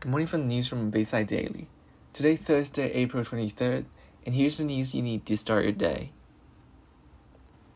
[0.00, 1.66] Good morning from the news from Bayside Daily.
[2.12, 3.84] Today, Thursday, April 23rd,
[4.24, 6.12] and here's the news you need to start your day.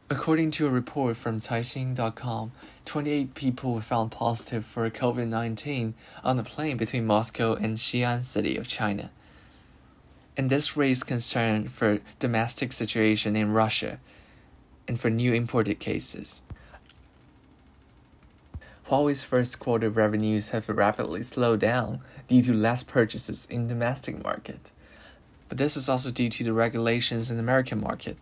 [0.09, 2.53] According to a report from Caixin.com,
[2.85, 8.23] 28 people were found positive for COVID 19 on a plane between Moscow and Xi'an
[8.23, 9.11] City of China.
[10.37, 13.99] And this raised concern for domestic situation in Russia
[14.87, 16.41] and for new imported cases.
[18.89, 24.73] Huawei's first quarter revenues have rapidly slowed down due to less purchases in domestic market.
[25.49, 28.17] But this is also due to the regulations in the American market.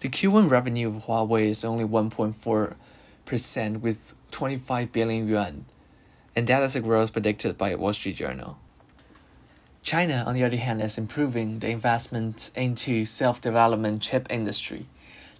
[0.00, 5.64] The Q1 revenue of Huawei is only 1.4% with 25 billion yuan,
[6.34, 8.58] and that is a growth predicted by Wall Street Journal.
[9.82, 14.86] China, on the other hand, is improving the investment into self-development chip industry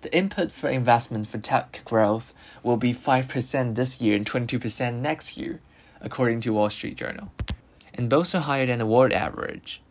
[0.01, 5.37] the input for investment for tech growth will be 5% this year and 22% next
[5.37, 5.61] year,
[6.01, 7.33] according to Wall Street Journal.
[7.95, 9.83] And both are higher than the world average.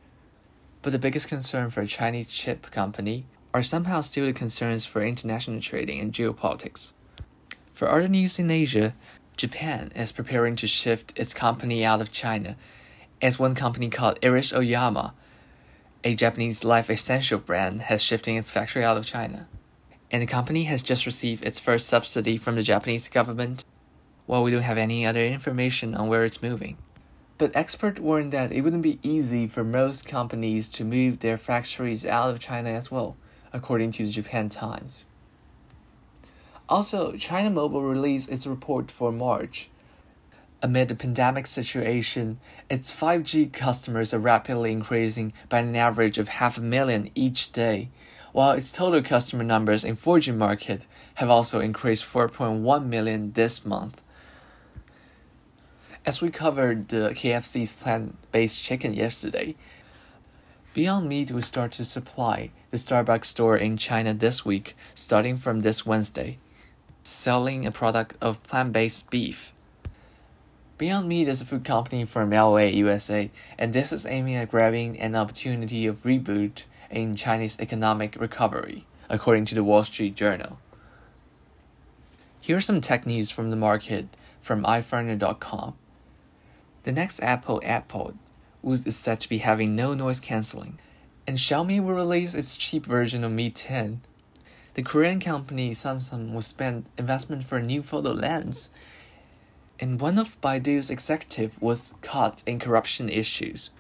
[0.81, 5.03] But the biggest concern for a Chinese chip company are somehow still the concerns for
[5.03, 6.94] international trading and geopolitics.
[7.73, 8.95] For other news in Asia,
[9.35, 12.55] Japan is preparing to shift its company out of China,
[13.22, 15.11] as one company called Iris Ohyama,
[16.03, 19.47] a Japanese life essential brand, has shifting its factory out of China
[20.11, 23.66] and the company has just received its first subsidy from the Japanese government,
[24.25, 26.77] while we don't have any other information on where it's moving.
[27.38, 32.05] But experts warn that it wouldn't be easy for most companies to move their factories
[32.05, 33.16] out of China as well,
[33.53, 35.05] according to the Japan Times.
[36.69, 39.69] Also, China Mobile released its report for March.
[40.61, 46.58] Amid the pandemic situation, its 5G customers are rapidly increasing by an average of half
[46.58, 47.89] a million each day
[48.38, 50.85] while its total customer numbers in 4G market
[51.16, 54.03] have also increased 4.1 million this month.
[56.05, 59.55] As we covered the KFC's plant-based chicken yesterday,
[60.75, 65.62] Beyond Meat will start to supply the Starbucks store in China this week, starting from
[65.62, 66.38] this Wednesday,
[67.01, 69.51] selling a product of plant-based beef.
[70.78, 75.00] Beyond Meat is a food company from LA, USA, and this is aiming at grabbing
[75.00, 80.59] an opportunity of reboot in Chinese economic recovery, according to the Wall Street Journal.
[82.40, 84.08] Here are some tech news from the market
[84.40, 85.75] from ifanr.com.
[86.84, 88.16] The next Apple AirPod
[88.64, 90.80] is said to be having no noise cancelling,
[91.25, 94.02] and Xiaomi will release its cheap version of Mi 10.
[94.75, 98.69] The Korean company Samsung will spend investment for a new photo lens,
[99.80, 103.72] and one of Baidu's executives was caught in corruption issues.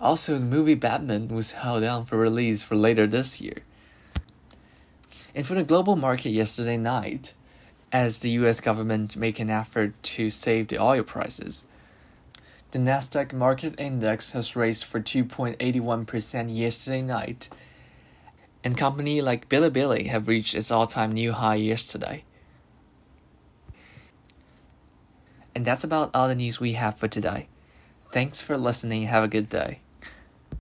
[0.00, 3.58] Also, the movie Batman was held down for release for later this year.
[5.34, 7.34] And for the global market yesterday night,
[7.92, 11.66] as the US government make an effort to save the oil prices,
[12.70, 17.48] the Nasdaq Market Index has raised for 2.81% yesterday night,
[18.62, 22.24] and company like Bilibili have reached its all-time new high yesterday.
[25.54, 27.48] And that's about all the news we have for today.
[28.12, 29.04] Thanks for listening.
[29.04, 29.80] Have a good day.